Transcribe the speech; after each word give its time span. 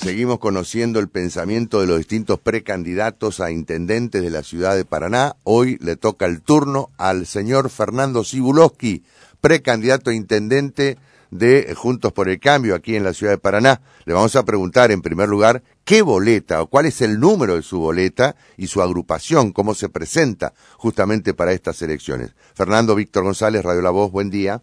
seguimos 0.00 0.38
conociendo 0.38 0.98
el 0.98 1.08
pensamiento 1.08 1.80
de 1.80 1.86
los 1.86 1.98
distintos 1.98 2.40
precandidatos 2.40 3.38
a 3.40 3.50
intendentes 3.50 4.22
de 4.22 4.30
la 4.30 4.42
ciudad 4.42 4.74
de 4.74 4.86
Paraná. 4.86 5.36
Hoy 5.44 5.76
le 5.82 5.96
toca 5.96 6.24
el 6.24 6.40
turno 6.40 6.88
al 6.96 7.26
señor 7.26 7.68
Fernando 7.68 8.24
Sibulowski, 8.24 9.04
precandidato 9.42 10.08
a 10.08 10.14
intendente 10.14 10.96
de 11.30 11.74
Juntos 11.76 12.14
por 12.14 12.30
el 12.30 12.40
Cambio 12.40 12.74
aquí 12.74 12.96
en 12.96 13.04
la 13.04 13.12
ciudad 13.12 13.34
de 13.34 13.38
Paraná. 13.38 13.82
Le 14.06 14.14
vamos 14.14 14.34
a 14.36 14.44
preguntar 14.44 14.90
en 14.90 15.02
primer 15.02 15.28
lugar 15.28 15.62
qué 15.84 16.00
boleta 16.00 16.62
o 16.62 16.68
cuál 16.68 16.86
es 16.86 17.02
el 17.02 17.20
número 17.20 17.56
de 17.56 17.62
su 17.62 17.78
boleta 17.78 18.36
y 18.56 18.68
su 18.68 18.80
agrupación, 18.80 19.52
cómo 19.52 19.74
se 19.74 19.90
presenta 19.90 20.54
justamente 20.78 21.34
para 21.34 21.52
estas 21.52 21.82
elecciones. 21.82 22.34
Fernando 22.54 22.94
Víctor 22.94 23.24
González, 23.24 23.62
Radio 23.62 23.82
La 23.82 23.90
Voz, 23.90 24.10
buen 24.10 24.30
día. 24.30 24.62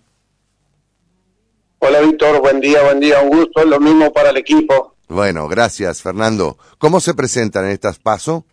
Hola 1.78 2.02
Víctor, 2.02 2.42
buen 2.42 2.60
día, 2.60 2.82
buen 2.82 3.00
día, 3.00 3.22
un 3.22 3.30
gusto, 3.30 3.64
lo 3.66 3.80
mismo 3.80 4.12
para 4.12 4.32
el 4.32 4.38
equipo. 4.38 4.97
Bueno, 5.08 5.48
gracias 5.48 6.02
Fernando. 6.02 6.58
¿Cómo 6.78 7.00
se 7.00 7.14
presentan 7.14 7.66
en 7.66 7.72
estas 7.72 8.00
pasos? 8.00 8.44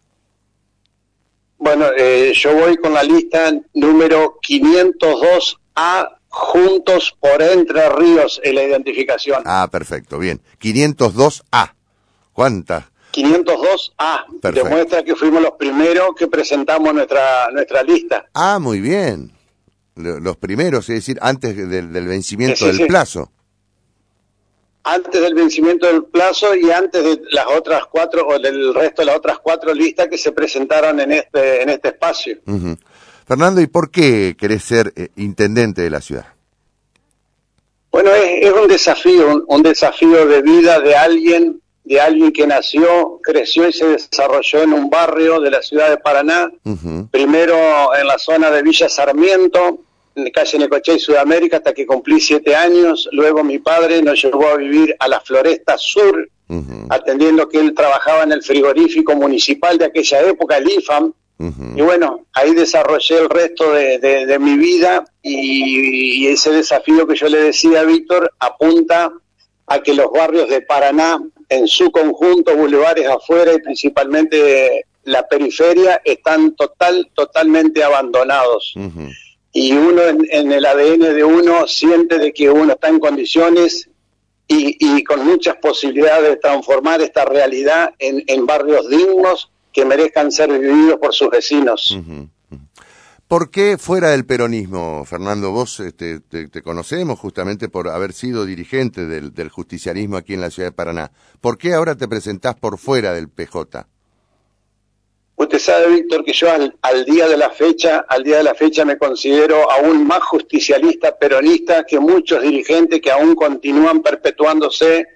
Bueno, 1.59 1.87
eh, 1.97 2.33
yo 2.35 2.55
voy 2.55 2.77
con 2.77 2.93
la 2.93 3.03
lista 3.03 3.53
número 3.75 4.39
502A, 4.47 6.19
Juntos 6.29 7.17
por 7.19 7.41
Entre 7.43 7.89
Ríos 7.89 8.41
en 8.43 8.57
la 8.57 8.65
identificación. 8.65 9.43
Ah, 9.47 9.69
perfecto, 9.71 10.19
bien. 10.19 10.43
502A. 10.61 11.73
¿Cuántas? 12.33 12.85
502A. 13.13 14.41
Perfecto. 14.43 14.69
Demuestra 14.69 15.03
que 15.05 15.15
fuimos 15.15 15.41
los 15.41 15.53
primeros 15.53 16.11
que 16.17 16.27
presentamos 16.27 16.93
nuestra, 16.93 17.51
nuestra 17.53 17.83
lista. 17.83 18.27
Ah, 18.35 18.59
muy 18.59 18.81
bien. 18.81 19.33
Los 19.95 20.37
primeros, 20.37 20.89
es 20.91 20.97
decir, 20.97 21.19
antes 21.23 21.57
del, 21.57 21.89
vencimiento 21.89 22.67
del 22.67 22.87
plazo 22.89 23.31
antes 24.85 25.21
del 25.21 25.35
vencimiento 25.35 25.87
del 25.87 26.05
plazo 26.05 26.55
y 26.55 26.71
antes 26.71 27.03
de 27.03 27.23
las 27.31 27.47
otras 27.47 27.87
cuatro 27.87 28.27
o 28.29 28.39
del 28.39 28.75
resto 28.75 29.03
de 29.03 29.07
las 29.07 29.17
otras 29.17 29.39
cuatro 29.39 29.73
listas 29.73 30.09
que 30.09 30.19
se 30.19 30.33
presentaron 30.33 31.01
en 31.01 31.13
este 31.13 31.63
en 31.63 31.71
este 31.71 31.89
espacio. 31.89 32.39
Fernando, 33.27 33.61
¿y 33.63 33.67
por 33.67 33.91
qué 33.91 34.37
querés 34.39 34.63
ser 34.65 34.93
eh, 34.97 35.09
intendente 35.17 35.81
de 35.81 35.91
la 35.91 36.03
ciudad? 36.03 36.27
Bueno, 37.91 38.11
es, 38.13 38.53
un 38.53 38.69
desafío, 38.69 39.45
un, 39.47 39.63
desafío 39.63 40.27
de 40.27 40.43
vida 40.43 40.81
de 40.81 40.97
alguien, 40.97 41.61
de 41.85 42.01
alguien 42.01 42.33
que 42.33 42.45
nació, 42.45 43.21
creció 43.23 43.69
y 43.69 43.73
se 43.73 43.87
desarrolló 43.87 44.63
en 44.63 44.73
un 44.73 44.91
barrio 44.91 45.41
de 45.41 45.51
la 45.51 45.63
ciudad 45.63 45.89
de 45.89 45.99
Paraná, 45.99 46.51
primero 47.13 47.57
en 47.97 48.07
la 48.07 48.19
zona 48.19 48.51
de 48.51 48.63
Villa 48.63 48.89
Sarmiento, 48.89 49.79
en 50.15 50.31
calle 50.31 50.59
Necochea 50.59 50.95
y 50.95 51.01
Sudamérica 51.01 51.59
hasta 51.59 51.73
que 51.73 51.87
cumplí 51.87 52.21
siete 52.21 52.55
años. 52.55 53.09
Luego 53.13 53.43
mi 53.43 53.59
padre 53.59 54.03
nos 54.03 54.23
llevó 54.23 54.49
a 54.49 54.57
vivir 54.57 54.95
a 54.99 55.09
la 55.09 55.21
Floresta 55.21 55.77
Sur, 55.79 56.29
atendiendo 56.91 57.49
que 57.49 57.59
él 57.59 57.75
trabajaba 57.75 58.23
en 58.23 58.33
el 58.33 58.43
frigorífico 58.43 59.15
municipal 59.17 59.79
de 59.79 59.87
aquella 59.87 60.23
época, 60.23 60.59
el 60.59 60.71
IFAM. 60.71 61.13
Y 61.77 61.83
bueno, 61.83 62.27
ahí 62.33 62.55
desarrollé 62.55 63.19
el 63.19 63.29
resto 63.29 63.73
de, 63.73 64.39
mi 64.39 64.57
vida 64.57 65.05
y, 65.23 66.27
ese 66.29 66.51
desafío 66.51 67.07
que 67.07 67.17
yo 67.17 67.29
le 67.29 67.39
decía 67.39 67.81
a 67.81 67.85
Víctor 67.85 68.33
apunta 68.39 69.13
a 69.67 69.83
que 69.83 69.95
los 69.95 70.11
barrios 70.13 70.49
de 70.49 70.63
Paraná, 70.63 71.21
en 71.49 71.67
su 71.67 71.91
conjunto, 71.91 72.57
bulevares 72.57 73.09
afuera 73.09 73.53
y 73.53 73.61
principalmente 73.61 74.87
la 75.05 75.27
periferia, 75.27 76.01
están 76.05 76.55
total, 76.55 77.11
totalmente 77.15 77.83
abandonados 77.83 78.75
y 79.57 79.73
uno 79.73 80.03
en, 80.03 80.51
el 80.53 80.67
ADN 80.67 81.15
de 81.15 81.23
uno 81.23 81.69
siente 81.69 82.19
de 82.19 82.35
que 82.35 82.51
uno 82.51 82.73
está 82.73 82.89
en 82.89 82.99
condiciones 82.99 83.89
y, 84.49 85.03
con 85.05 85.25
muchas 85.25 85.57
posibilidades 85.57 86.29
de 86.29 86.37
transformar 86.37 87.01
esta 87.01 87.25
realidad 87.25 87.95
en, 87.99 88.47
barrios 88.47 88.89
dignos 88.91 89.51
que 89.73 89.85
merezcan 89.85 90.33
ser 90.33 90.51
vividos 90.51 90.99
por 91.01 91.15
sus 91.15 91.31
vecinos. 91.31 91.97
¿Por 93.29 93.51
qué 93.51 93.79
fuera 93.79 94.11
del 94.11 94.27
peronismo, 94.27 95.05
Fernando? 95.07 95.53
Vos 95.53 95.81
este, 95.81 96.21
te, 96.21 96.63
conocemos 96.63 97.19
justamente 97.21 97.69
por 97.69 97.89
haber 97.89 98.13
sido 98.13 98.45
dirigente 98.45 99.07
del, 99.07 99.33
del 99.33 99.51
justicialismo 99.51 100.17
aquí 100.17 100.35
en 100.35 100.41
la 100.41 100.51
ciudad 100.51 100.71
de 100.71 100.73
Paraná. 100.73 101.13
¿Por 101.41 101.59
qué 101.59 101.75
ahora 101.75 101.95
te 101.95 102.09
presentás 102.09 102.57
por 102.57 102.77
fuera 102.77 103.13
del 103.13 103.29
PJ? 103.29 103.87
Sabe, 105.59 105.89
Víctor, 105.89 106.25
que 106.25 106.33
yo 106.33 106.49
al, 106.51 107.05
día 107.05 107.29
de 107.29 107.37
la 107.37 107.51
fecha, 107.51 108.05
al 108.09 108.23
día 108.23 108.39
de 108.39 108.45
la 108.45 108.55
fecha 108.55 108.85
me 108.85 108.99
considero 108.99 109.71
aún 109.71 110.07
más 110.07 110.23
justicialista, 110.23 111.17
peronista 111.17 111.85
que 111.85 111.99
muchos 111.99 112.43
dirigentes 112.43 113.01
que 113.01 113.11
aún 113.11 113.35
continúan 113.35 114.03
perpetuándose 114.03 115.07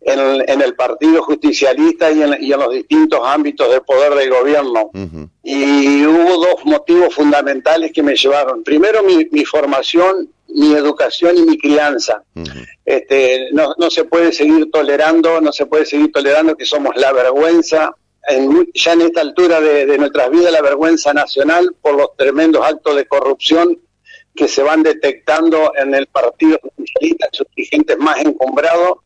en, 0.00 0.60
el 0.62 0.74
partido 0.74 1.22
justicialista 1.22 2.10
y 2.10 2.22
en, 2.22 2.58
los 2.58 2.72
distintos 2.72 3.20
ámbitos 3.24 3.70
de 3.70 3.80
poder 3.80 4.14
del 4.14 4.30
gobierno. 4.30 4.90
Y 5.42 6.04
hubo 6.06 6.44
dos 6.44 6.64
motivos 6.64 7.14
fundamentales 7.14 7.92
que 7.92 8.02
me 8.02 8.14
llevaron. 8.14 8.62
Primero, 8.62 9.02
mi, 9.02 9.44
formación, 9.44 10.28
mi 10.48 10.74
educación 10.74 11.36
y 11.36 11.42
mi 11.42 11.58
crianza. 11.58 12.22
este, 12.84 13.48
no, 13.52 13.74
no 13.78 13.90
se 13.90 14.04
puede 14.04 14.32
seguir 14.32 14.70
tolerando, 14.70 15.40
no 15.40 15.52
se 15.52 15.66
puede 15.66 15.86
seguir 15.86 16.12
tolerando 16.12 16.56
que 16.56 16.64
somos 16.64 16.96
la 16.96 17.12
vergüenza 17.12 17.94
ya 18.74 18.92
en 18.92 19.00
esta 19.02 19.20
altura 19.20 19.60
de, 19.60 19.98
nuestras 19.98 20.30
vidas 20.30 20.52
la 20.52 20.62
vergüenza 20.62 21.12
nacional 21.12 21.74
por 21.80 21.94
los 21.94 22.16
tremendos 22.16 22.64
actos 22.64 22.96
de 22.96 23.06
corrupción 23.06 23.78
que 24.34 24.48
se 24.48 24.62
van 24.62 24.82
detectando 24.82 25.72
en 25.76 25.94
el 25.94 26.06
Partido 26.06 26.58
Socialista, 26.76 27.26
en 27.26 27.32
sus 27.32 27.46
dirigentes 27.56 27.98
más 27.98 28.18
encumbrados. 28.20 28.98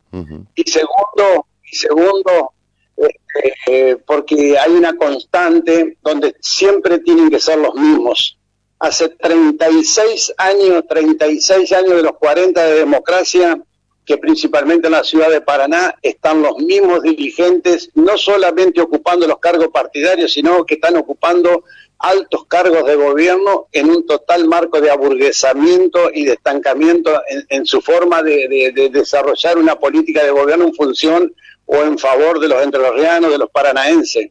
Y 0.55 0.71
segundo, 0.71 1.47
y 1.65 1.77
segundo 1.77 2.53
este, 2.97 3.55
eh, 3.67 3.97
porque 4.07 4.59
hay 4.59 4.73
una 4.73 4.97
constante 4.97 5.97
donde 6.03 6.37
siempre 6.41 6.99
tienen 6.99 7.31
que 7.31 7.41
ser 7.41 7.59
los 7.59 7.75
mismos. 7.75 8.39
Hace 8.79 9.11
36 9.11 10.35
años, 10.39 10.85
36 10.89 11.73
años 11.73 11.97
de 11.97 12.03
los 12.03 12.13
40 12.19 12.65
de 12.65 12.75
democracia, 12.75 13.61
que 14.05 14.19
principalmente 14.19 14.89
en 14.89 14.93
la 14.93 15.05
ciudad 15.05 15.31
de 15.31 15.41
Paraná 15.41 15.95
están 16.03 16.43
los 16.43 16.57
mismos 16.59 17.03
dirigentes, 17.03 17.91
no 17.95 18.19
solamente 18.19 18.81
ocupando 18.81 19.27
los 19.27 19.39
cargos 19.39 19.69
partidarios, 19.69 20.33
sino 20.33 20.65
que 20.65 20.75
están 20.75 20.97
ocupando 20.97 21.65
altos 22.03 22.47
cargos 22.47 22.85
de 22.85 22.97
gobierno 22.97 23.69
en 23.71 23.89
un 23.89 24.05
total 24.05 24.49
marco 24.49 24.81
de 24.81 24.91
aburguesamiento 24.91 26.11
y 26.13 26.25
de 26.25 26.33
estancamiento 26.33 27.23
en, 27.49 27.65
su 27.65 27.81
forma 27.81 28.23
de, 28.25 28.91
desarrollar 28.93 29.57
una 29.57 29.77
política 29.77 30.25
de 30.25 30.33
gobierno 30.33 30.67
en 30.67 30.75
función 30.75 31.33
o 31.65 31.77
en 31.77 31.97
favor 31.97 32.41
de 32.41 32.49
los 32.49 32.61
entrerrianos, 32.61 33.31
de 33.31 33.39
los 33.39 33.51
paranaenses. 33.51 34.31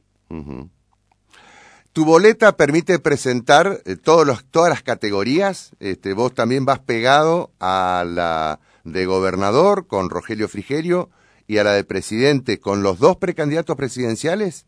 ¿Tu 1.94 2.06
boleta 2.06 2.56
permite 2.56 3.00
presentar 3.00 3.82
eh, 3.86 3.96
todos 3.98 4.26
los, 4.26 4.46
todas 4.46 4.70
las 4.70 4.82
categorías? 4.82 5.72
Este, 5.80 6.14
¿Vos 6.14 6.34
también 6.34 6.66
vas 6.66 6.80
pegado 6.80 7.52
a 7.60 8.06
la 8.08 8.60
de 8.84 9.06
gobernador 9.06 9.88
con 9.88 10.10
Rogelio 10.10 10.48
Frigerio 10.48 11.10
y 11.48 11.58
a 11.58 11.64
la 11.64 11.74
de 11.74 11.84
presidente 11.84 12.60
con 12.60 12.84
los 12.84 13.00
dos 13.00 13.18
precandidatos 13.18 13.76
presidenciales? 13.76 14.66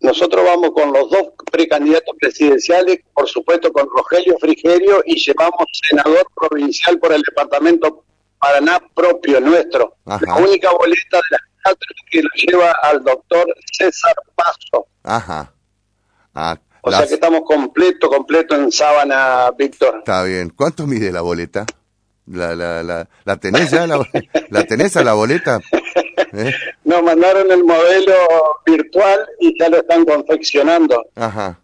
Nosotros 0.00 0.44
vamos 0.44 0.70
con 0.74 0.92
los 0.92 1.10
dos 1.10 1.28
precandidatos 1.50 2.14
presidenciales, 2.20 3.00
por 3.14 3.28
supuesto 3.28 3.72
con 3.72 3.86
Rogelio 3.88 4.36
Frigerio 4.38 5.02
y 5.06 5.16
llevamos 5.16 5.66
senador 5.88 6.26
provincial 6.34 6.98
por 6.98 7.12
el 7.12 7.22
departamento 7.22 8.04
Paraná 8.38 8.78
propio 8.94 9.40
nuestro. 9.40 9.96
La 10.04 10.36
única 10.36 10.70
boleta 10.72 11.16
de 11.16 11.22
las 11.30 11.40
cuatro 11.62 11.88
que 12.10 12.22
lo 12.22 12.28
lleva 12.34 12.74
al 12.82 13.02
doctor 13.02 13.46
César 13.72 14.14
Paso. 14.34 14.86
Ajá. 15.02 15.52
Ah, 16.34 16.58
o 16.82 16.90
sea 16.90 17.06
que 17.06 17.14
estamos 17.14 17.40
completo, 17.44 18.08
completo 18.08 18.54
en 18.54 18.70
sábana, 18.70 19.50
Víctor. 19.58 19.96
Está 19.98 20.22
bien. 20.22 20.50
¿Cuánto 20.50 20.86
mide 20.86 21.10
la 21.10 21.22
boleta? 21.22 21.66
La, 22.26 22.56
la, 22.56 22.82
la, 22.82 23.08
¿La 23.24 23.36
tenés 23.36 23.70
ya? 23.70 23.86
La, 23.86 24.00
¿La 24.50 24.64
tenés 24.64 24.96
a 24.96 25.04
la 25.04 25.14
boleta? 25.14 25.60
¿Eh? 26.32 26.52
Nos 26.84 27.02
mandaron 27.02 27.50
el 27.50 27.64
modelo 27.64 28.14
virtual 28.64 29.20
y 29.40 29.58
ya 29.58 29.68
lo 29.68 29.78
están 29.78 30.04
confeccionando. 30.04 31.06
Ajá, 31.14 31.60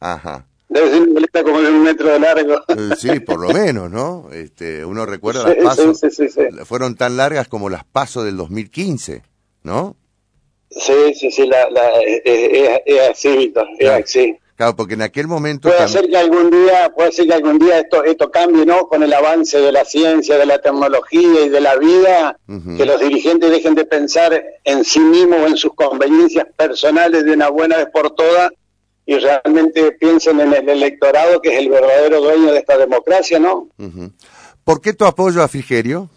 ajá. 0.00 0.46
Debe 0.68 0.90
ser 0.90 1.02
una 1.02 1.12
boleta 1.14 1.42
como 1.42 1.60
de 1.60 1.68
un 1.70 1.82
metro 1.82 2.08
de 2.08 2.18
largo. 2.20 2.60
Eh, 2.68 2.90
sí, 2.96 3.20
por 3.20 3.40
lo 3.40 3.48
menos, 3.50 3.90
¿no? 3.90 4.28
Este, 4.32 4.84
uno 4.84 5.06
recuerda 5.06 5.46
las 5.46 5.56
pasos. 5.56 6.00
Sí, 6.00 6.10
sí, 6.10 6.28
sí, 6.28 6.40
fueron 6.64 6.94
tan 6.94 7.16
largas 7.16 7.48
como 7.48 7.68
las 7.68 7.84
pasos 7.84 8.24
del 8.24 8.36
2015, 8.36 9.22
¿no? 9.62 9.96
Sí, 10.70 11.14
sí, 11.14 11.30
sí, 11.30 11.46
la, 11.46 11.70
la, 11.70 11.88
es, 12.02 13.10
así, 13.10 13.36
Víctor, 13.36 13.66
es 13.78 13.88
así. 13.88 14.36
Claro, 14.58 14.74
porque 14.74 14.94
en 14.94 15.02
aquel 15.02 15.28
momento... 15.28 15.68
Puede 15.68 15.86
ser 15.86 16.08
que 16.08 16.16
algún 16.16 16.50
día, 16.50 16.92
puede 16.92 17.12
ser 17.12 17.28
que 17.28 17.34
algún 17.34 17.60
día 17.60 17.78
esto, 17.78 18.02
esto 18.02 18.28
cambie, 18.32 18.66
¿no? 18.66 18.88
Con 18.88 19.04
el 19.04 19.12
avance 19.12 19.60
de 19.60 19.70
la 19.70 19.84
ciencia, 19.84 20.36
de 20.36 20.46
la 20.46 20.58
tecnología 20.58 21.44
y 21.44 21.48
de 21.48 21.60
la 21.60 21.76
vida, 21.76 22.36
que 22.76 22.84
los 22.84 23.00
dirigentes 23.00 23.52
dejen 23.52 23.76
de 23.76 23.84
pensar 23.84 24.44
en 24.64 24.84
sí 24.84 24.98
mismos 24.98 25.38
o 25.42 25.46
en 25.46 25.56
sus 25.56 25.74
conveniencias 25.74 26.44
personales 26.56 27.24
de 27.24 27.34
una 27.34 27.50
buena 27.50 27.76
vez 27.76 27.86
por 27.92 28.10
todas 28.16 28.50
y 29.06 29.16
realmente 29.18 29.92
piensen 29.92 30.40
en 30.40 30.52
el 30.52 30.68
electorado 30.68 31.40
que 31.40 31.54
es 31.54 31.60
el 31.60 31.68
verdadero 31.68 32.20
dueño 32.20 32.50
de 32.50 32.58
esta 32.58 32.76
democracia, 32.76 33.38
¿no? 33.38 33.68
¿Por 34.64 34.80
qué 34.80 34.92
tu 34.92 35.04
apoyo 35.04 35.40
a 35.40 35.46
Frigerio? 35.46 36.10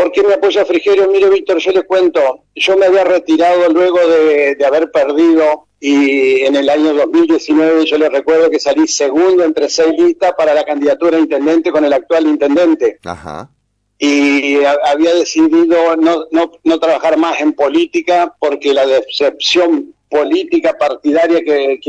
¿Por 0.00 0.12
qué 0.12 0.22
me 0.22 0.32
apoya 0.32 0.64
Frigerio? 0.64 1.10
Mire, 1.10 1.28
Víctor, 1.28 1.58
yo 1.58 1.72
le 1.72 1.82
cuento, 1.82 2.44
yo 2.54 2.74
me 2.78 2.86
había 2.86 3.04
retirado 3.04 3.68
luego 3.68 3.98
de, 3.98 4.56
haber 4.64 4.90
perdido 4.90 5.66
y 5.78 6.40
en 6.40 6.56
el 6.56 6.70
año 6.70 6.94
2019 6.94 7.84
yo 7.84 7.98
le 7.98 8.08
recuerdo 8.08 8.48
que 8.48 8.58
salí 8.58 8.88
segundo 8.88 9.44
entre 9.44 9.68
seis 9.68 9.92
listas 9.98 10.32
para 10.38 10.54
la 10.54 10.64
candidatura 10.64 11.18
a 11.18 11.20
intendente 11.20 11.70
con 11.70 11.84
el 11.84 11.92
actual 11.92 12.26
intendente. 12.26 12.98
Ajá. 13.04 13.50
Y 13.98 14.64
había 14.64 15.14
decidido 15.14 15.94
no, 15.96 16.24
no, 16.30 16.52
no 16.64 16.80
trabajar 16.80 17.18
más 17.18 17.38
en 17.42 17.52
política 17.52 18.34
porque 18.40 18.72
la 18.72 18.86
decepción 18.86 19.92
política 20.10 20.76
partidaria 20.76 21.40
que, 21.40 21.80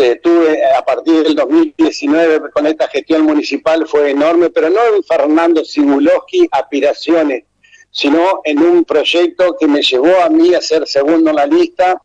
eh, 0.00 0.20
tuve 0.22 0.64
a 0.64 0.82
partir 0.82 1.22
del 1.22 1.34
2019 1.34 2.50
con 2.50 2.66
esta 2.66 2.88
gestión 2.88 3.22
municipal 3.22 3.86
fue 3.86 4.10
enorme, 4.10 4.48
pero 4.48 4.70
no 4.70 4.80
en 4.96 5.04
Fernando 5.04 5.62
Simulowski 5.64 6.48
aspiraciones, 6.50 7.44
sino 7.90 8.40
en 8.44 8.60
un 8.60 8.84
proyecto 8.84 9.56
que 9.60 9.66
me 9.66 9.82
llevó 9.82 10.22
a 10.22 10.30
mí 10.30 10.54
a 10.54 10.62
ser 10.62 10.86
segundo 10.86 11.30
en 11.30 11.36
la 11.36 11.46
lista 11.46 12.00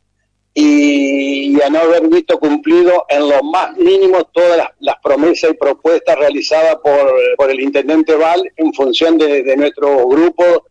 y, 0.54 1.62
a 1.62 1.70
no 1.70 1.80
haber 1.80 2.08
visto 2.10 2.38
cumplido 2.38 3.06
en 3.08 3.30
lo 3.30 3.42
más 3.44 3.78
mínimo 3.78 4.26
todas 4.34 4.70
las, 4.80 4.96
promesas 5.02 5.52
y 5.52 5.54
propuestas 5.54 6.18
realizadas 6.18 6.76
por, 6.84 7.50
el 7.50 7.62
intendente 7.62 8.16
Val 8.16 8.44
en 8.58 8.74
función 8.74 9.18
de, 9.18 9.56
nuestro 9.56 10.06
grupo 10.06 10.66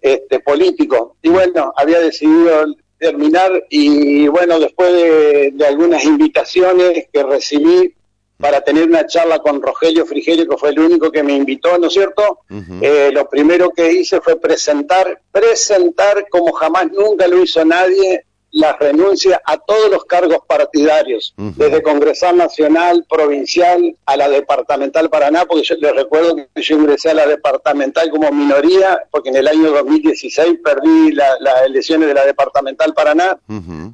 este, 0.00 0.38
político. 0.40 1.16
Y 1.22 1.28
bueno, 1.28 1.72
había 1.76 1.98
decidido 1.98 2.64
terminar 3.02 3.50
y 3.68 4.28
bueno, 4.28 4.60
después 4.60 4.92
de, 4.92 5.66
algunas 5.66 6.04
invitaciones 6.04 7.06
que 7.12 7.22
recibí 7.24 7.94
para 8.38 8.60
tener 8.60 8.88
una 8.88 9.06
charla 9.06 9.40
con 9.40 9.60
Rogelio 9.60 10.06
Frigerio, 10.06 10.48
que 10.48 10.56
fue 10.56 10.70
el 10.70 10.78
único 10.78 11.10
que 11.10 11.24
me 11.24 11.34
invitó, 11.34 11.78
¿no 11.78 11.88
es 11.88 11.92
cierto? 11.92 12.40
Eh, 12.80 13.10
lo 13.12 13.28
primero 13.28 13.70
que 13.70 13.92
hice 13.92 14.20
fue 14.20 14.40
presentar, 14.40 15.20
presentar 15.32 16.26
como 16.30 16.52
jamás 16.52 16.90
nunca 16.92 17.26
lo 17.26 17.42
hizo 17.42 17.64
nadie, 17.64 18.24
la 18.52 18.74
renuncia 18.74 19.40
a 19.44 19.56
todos 19.56 19.90
los 19.90 20.04
cargos 20.04 20.38
partidarios, 20.46 21.34
desde 21.36 21.82
Congresal 21.82 22.36
Nacional, 22.36 23.04
Provincial, 23.08 23.96
a 24.04 24.16
la 24.16 24.28
Departamental 24.28 25.08
Paraná, 25.08 25.46
porque 25.46 25.64
yo 25.64 25.74
les 25.76 25.94
recuerdo 25.94 26.36
que 26.36 26.62
yo 26.62 26.76
ingresé 26.76 27.10
a 27.10 27.14
la 27.14 27.26
Departamental 27.26 28.10
como 28.10 28.30
minoría, 28.30 29.00
porque 29.10 29.30
en 29.30 29.36
el 29.36 29.48
año 29.48 29.70
2016 29.70 30.60
perdí 30.62 31.12
las 31.12 31.62
elecciones 31.66 32.08
de 32.08 32.14
la 32.14 32.26
Departamental 32.26 32.92
Paraná, 32.92 33.38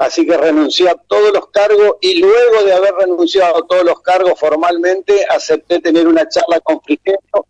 así 0.00 0.26
que 0.26 0.36
renuncié 0.36 0.90
a 0.90 0.94
todos 0.94 1.32
los 1.32 1.46
cargos 1.50 1.94
y 2.00 2.20
luego 2.20 2.64
de 2.64 2.72
haber 2.72 2.94
renunciado 2.94 3.58
a 3.58 3.66
todos 3.66 3.84
los 3.84 4.00
cargos 4.00 4.38
formalmente, 4.38 5.24
acepté 5.30 5.80
tener 5.80 6.08
una 6.08 6.28
charla 6.28 6.58
con 6.60 6.80
Frigerio 6.80 7.46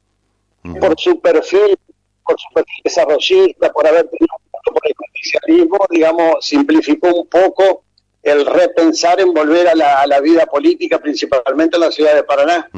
por 0.78 0.98
su 0.98 1.18
perfil, 1.20 1.78
por 2.26 2.38
su 2.38 2.52
perfil 2.52 2.82
desarrollista, 2.84 3.72
por 3.72 3.86
haber 3.86 4.06
tenido 4.08 4.28
por 4.64 4.82
el 4.84 4.94
justicialismo, 5.18 5.78
digamos, 5.90 6.34
simplificó 6.40 7.14
un 7.14 7.28
poco 7.28 7.84
el 8.22 8.44
repensar 8.46 9.20
en 9.20 9.32
volver 9.32 9.68
a 9.68 9.74
la, 9.74 10.20
vida 10.20 10.46
política, 10.46 10.98
principalmente 10.98 11.76
en 11.76 11.80
la 11.80 11.90
ciudad 11.90 12.14
de 12.14 12.24
Paraná. 12.24 12.68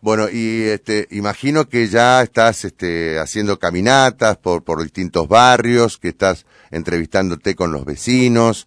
Bueno, 0.00 0.28
y 0.28 0.62
este, 0.64 1.06
imagino 1.10 1.68
que 1.68 1.86
ya 1.86 2.22
estás 2.22 2.64
este, 2.64 3.18
haciendo 3.18 3.58
caminatas 3.58 4.36
por, 4.36 4.64
por 4.64 4.82
distintos 4.82 5.28
barrios, 5.28 5.98
que 5.98 6.08
estás 6.08 6.44
entrevistándote 6.70 7.54
con 7.54 7.70
los 7.70 7.84
vecinos. 7.84 8.66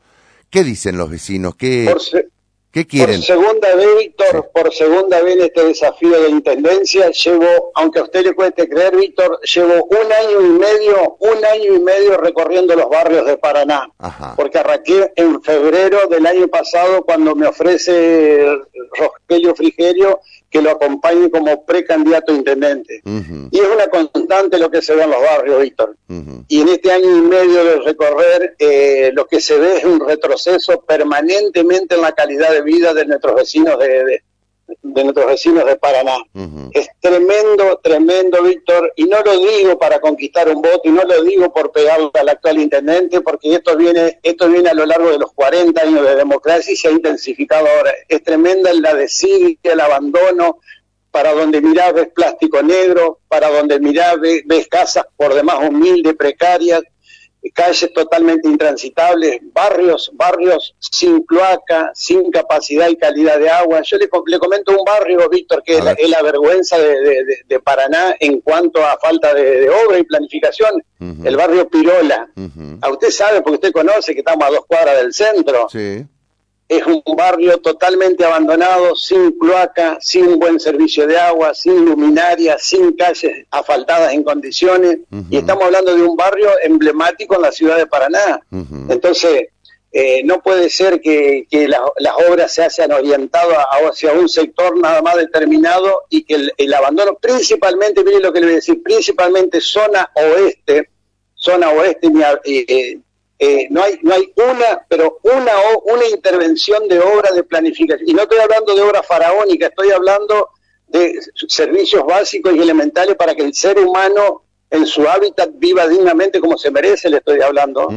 ¿Qué 0.50 0.64
dicen 0.64 0.98
los 0.98 1.10
vecinos? 1.10 1.56
¿Qué, 1.56 1.94
¿Qué 2.76 2.86
quieren? 2.86 3.16
Por 3.16 3.26
segunda 3.26 3.74
vez, 3.74 3.88
Víctor, 4.00 4.52
por 4.54 4.74
segunda 4.74 5.22
vez 5.22 5.38
en 5.38 5.44
este 5.44 5.64
desafío 5.64 6.22
de 6.22 6.28
intendencia, 6.28 7.10
llevo, 7.10 7.72
aunque 7.74 8.00
a 8.00 8.04
usted 8.04 8.26
le 8.26 8.36
cueste 8.36 8.68
creer, 8.68 8.98
Víctor, 8.98 9.40
llevo 9.44 9.86
un 9.86 10.12
año 10.12 10.42
y 10.42 10.60
medio, 10.60 11.16
un 11.20 11.46
año 11.46 11.74
y 11.74 11.80
medio 11.80 12.18
recorriendo 12.18 12.76
los 12.76 12.90
barrios 12.90 13.26
de 13.28 13.38
Paraná. 13.38 13.90
Porque 14.36 14.58
arranqué 14.58 15.10
en 15.16 15.42
febrero 15.42 16.08
del 16.08 16.26
año 16.26 16.50
pasado 16.50 17.06
cuando 17.06 17.34
me 17.34 17.48
ofrece 17.48 18.46
Rogelio 19.00 19.56
Frigerio 19.56 20.20
que 20.56 20.62
lo 20.62 20.72
acompañe 20.72 21.30
como 21.30 21.66
precandidato 21.66 22.32
a 22.32 22.36
intendente. 22.36 23.02
Y 23.52 23.60
es 23.60 23.68
una 23.68 23.88
constante 23.88 24.58
lo 24.58 24.72
que 24.72 24.82
se 24.82 24.96
ve 24.96 25.04
en 25.04 25.10
los 25.10 25.20
barrios, 25.20 25.62
Víctor. 25.62 25.98
Y 26.48 26.62
en 26.62 26.70
este 26.70 26.94
año 26.94 27.18
y 27.18 27.22
medio 27.24 27.66
de 27.66 27.82
recorrer, 27.82 28.56
eh, 28.58 29.12
lo 29.14 29.26
que 29.26 29.42
se 29.42 29.60
ve 29.60 29.80
es 29.80 29.84
un 29.84 30.00
retroceso 30.00 30.80
permanentemente 30.80 31.96
en 31.96 32.02
la 32.02 32.14
calidad 32.14 32.54
de 32.54 32.62
vida 32.62 32.94
de 32.94 33.06
nuestros 33.06 33.36
vecinos 33.36 33.78
de, 33.80 34.06
de 34.06 34.24
nuestros 34.84 35.26
vecinos 35.28 35.66
de 35.66 35.76
Paraná. 35.76 36.18
Es 36.72 36.90
tremendo, 37.00 37.80
tremendo, 37.84 38.44
Víctor, 38.44 38.92
y 38.96 39.06
no 39.06 39.22
lo 39.22 39.38
digo 39.38 39.78
para 39.78 40.00
conquistar 40.00 40.50
un 40.50 40.62
voto, 40.62 40.82
y 40.84 40.90
no 40.90 41.04
lo 41.04 41.24
digo 41.24 41.54
por 41.54 41.72
pegarle 41.72 42.10
al 42.14 42.30
actual 42.30 42.60
intendente, 42.60 43.22
porque 43.22 43.54
esto 43.54 43.76
viene, 43.78 44.20
esto 44.24 44.50
viene 44.50 44.70
a 44.70 44.74
lo 44.74 44.86
largo 44.86 45.12
de 45.12 45.20
los 45.20 45.32
40 45.34 45.82
años 45.82 46.06
de 46.06 46.16
democracia 46.16 46.74
y 46.74 46.76
se 46.76 46.88
ha 46.88 46.92
intensificado 46.92 47.68
ahora. 47.68 47.92
Es 48.08 48.24
tremenda 48.24 48.74
la 48.74 48.94
desidia, 48.94 49.58
el 49.64 49.80
abandono, 49.80 50.60
para 51.12 51.34
donde 51.34 51.62
mirás 51.62 51.94
ves 51.94 52.10
plástico 52.14 52.62
negro, 52.62 53.20
para 53.30 53.50
donde 53.50 53.80
mirás 53.80 54.18
ves 54.20 54.68
casas 54.68 55.06
por 55.16 55.34
demás 55.34 55.58
humildes, 55.68 56.14
precarias, 56.16 56.82
calles 57.54 57.92
totalmente 57.94 58.48
intransitables, 58.48 59.40
barrios, 59.54 60.12
barrios 60.14 60.76
sin 60.80 61.22
cloaca, 61.24 61.92
sin 61.94 62.32
capacidad 62.32 62.90
y 62.90 62.96
calidad 62.96 63.40
de 63.40 63.50
agua. 63.50 63.82
Yo 63.84 63.98
le, 63.98 64.10
le 64.28 64.40
comento 64.40 64.72
un 64.72 64.84
barrio, 64.86 65.30
Víctor, 65.30 65.64
que 65.64 65.78
es 65.78 66.10
la, 66.10 66.22
vergüenza 66.22 66.78
de, 66.78 67.60
Paraná 67.64 68.16
en 68.20 68.42
cuanto 68.42 68.84
a 68.86 68.98
falta 68.98 69.34
de, 69.34 69.70
obra 69.70 69.98
y 70.00 70.04
planificación, 70.04 70.84
el 71.00 71.36
barrio 71.36 71.68
Pirola. 71.70 72.30
A 72.82 72.90
usted 72.90 73.10
sabe, 73.10 73.42
porque 73.42 73.56
usted 73.56 73.72
conoce 73.72 74.14
que 74.14 74.20
estamos 74.20 74.48
a 74.48 74.52
dos 74.52 74.66
cuadras 74.68 74.98
del 74.98 75.14
centro. 75.14 75.68
Sí 75.70 76.06
es 76.68 76.84
un 76.86 77.04
barrio 77.16 77.58
totalmente 77.60 78.26
abandonado, 78.26 78.96
sin 78.96 79.38
cloaca, 79.38 79.98
sin 80.02 80.40
buen 80.40 80.60
servicio 80.60 81.06
de 81.06 81.18
agua, 81.18 81.54
sin 81.54 81.86
luminaria, 81.86 82.58
sin 82.58 82.94
calles 82.94 83.46
asfaltadas 83.52 84.14
en 84.14 84.24
condiciones, 84.24 85.00
y 85.30 85.38
estamos 85.38 85.66
hablando 85.66 85.96
de 85.96 86.02
un 86.02 86.16
barrio 86.16 86.50
emblemático 86.64 87.36
en 87.36 87.42
la 87.44 87.52
ciudad 87.52 87.78
de 87.78 87.86
Paraná. 87.86 88.42
Entonces, 88.90 89.50
eh, 89.98 90.24
no 90.26 90.42
puede 90.42 90.70
ser 90.70 91.00
que, 91.00 91.48
las 91.70 92.14
obras 92.30 92.54
se 92.54 92.64
hayan 92.64 92.92
orientado 92.92 93.54
hacia 93.88 94.12
un 94.12 94.28
sector 94.28 94.78
nada 94.78 95.02
más 95.02 95.16
determinado 95.16 96.04
y 96.10 96.24
que 96.24 96.50
el, 96.58 96.74
abandono, 96.74 97.16
principalmente, 97.22 98.04
miren 98.04 98.24
lo 98.24 98.34
que 98.34 98.40
le 98.40 98.46
voy 98.48 98.54
a 98.54 98.58
decir, 98.58 98.82
principalmente 98.84 99.62
zona 99.62 100.10
oeste, 100.16 100.90
zona 101.36 101.70
oeste, 101.70 102.12
eh, 102.44 103.00
eh, 103.38 103.68
no 103.70 103.84
hay 103.84 104.00
no 104.02 104.14
hay 104.14 104.32
una 104.38 104.86
pero 104.88 105.20
una 105.24 105.52
una 105.86 106.08
intervención 106.08 106.88
de 106.88 107.00
obra 107.00 107.32
de 107.32 107.44
planificación. 107.44 108.08
Y 108.08 108.14
no 108.14 108.24
estoy 108.24 108.40
hablando 108.40 108.76
de 108.76 108.82
obra 108.82 109.04
faraónica 109.04 109.68
estoy 109.68 109.92
hablando 109.92 110.50
de 110.88 111.20
servicios 111.48 112.06
básicos 112.06 112.56
y 112.56 112.60
elementales 112.60 113.16
para 113.16 113.36
que 113.36 113.44
el 113.44 113.54
ser 113.54 113.80
humano 113.80 114.44
en 114.70 114.86
su 114.86 115.08
hábitat 115.08 115.50
viva 115.56 115.88
dignamente 115.88 116.40
como 116.40 116.58
se 116.58 116.72
merece 116.72 117.10
le 117.10 117.18
estoy 117.18 117.42
hablando. 117.42 117.90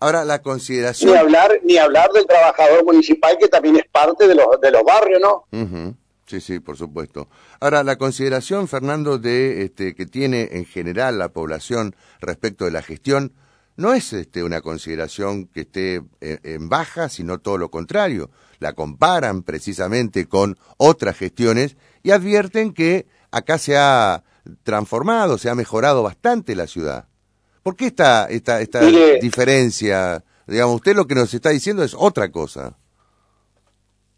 Ahora 0.00 0.24
la 0.24 0.42
consideración 0.42 1.12
ni 1.12 1.18
hablar 1.18 1.60
ni 1.64 1.76
hablar 1.76 2.10
del 2.12 2.26
trabajador 2.26 2.84
municipal 2.84 3.36
que 3.38 3.48
también 3.48 3.76
es 3.76 3.86
parte 3.90 4.28
de 4.28 4.34
los 4.34 4.60
de 4.60 4.70
los 4.70 4.82
barrios 4.84 5.20
no 5.20 5.46
Sí, 6.26 6.40
sí, 6.40 6.58
por 6.58 6.76
supuesto. 6.76 7.28
Ahora, 7.60 7.84
la 7.84 7.96
consideración, 7.96 8.66
Fernando, 8.66 9.18
de 9.18 9.64
este, 9.64 9.94
que 9.94 10.06
tiene 10.06 10.48
en 10.52 10.64
general 10.64 11.18
la 11.18 11.28
población 11.28 11.94
respecto 12.20 12.64
de 12.64 12.70
la 12.70 12.80
gestión, 12.80 13.34
no 13.76 13.92
es 13.92 14.12
este, 14.12 14.44
una 14.44 14.60
consideración 14.60 15.46
que 15.46 15.62
esté 15.62 16.02
eh, 16.20 16.38
en 16.44 16.68
baja, 16.68 17.08
sino 17.08 17.38
todo 17.38 17.58
lo 17.58 17.70
contrario. 17.70 18.30
La 18.60 18.72
comparan 18.72 19.42
precisamente 19.42 20.26
con 20.26 20.58
otras 20.76 21.16
gestiones 21.16 21.76
y 22.02 22.12
advierten 22.12 22.72
que 22.72 23.06
acá 23.30 23.58
se 23.58 23.76
ha 23.76 24.22
transformado, 24.62 25.38
se 25.38 25.50
ha 25.50 25.54
mejorado 25.54 26.02
bastante 26.02 26.54
la 26.54 26.66
ciudad. 26.66 27.08
¿Por 27.62 27.76
qué 27.76 27.86
esta, 27.86 28.26
esta, 28.26 28.60
esta 28.60 28.80
diferencia? 29.20 30.22
Digamos, 30.46 30.76
usted 30.76 30.94
lo 30.94 31.06
que 31.06 31.14
nos 31.14 31.32
está 31.32 31.50
diciendo 31.50 31.82
es 31.82 31.94
otra 31.98 32.30
cosa. 32.30 32.76